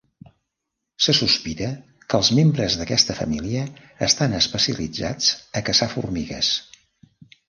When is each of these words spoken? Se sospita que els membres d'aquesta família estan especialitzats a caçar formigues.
Se 1.07 1.13
sospita 1.17 1.67
que 2.13 2.17
els 2.21 2.31
membres 2.39 2.77
d'aquesta 2.79 3.15
família 3.19 3.65
estan 4.07 4.33
especialitzats 4.39 5.29
a 5.61 5.63
caçar 5.69 5.89
formigues. 5.93 6.51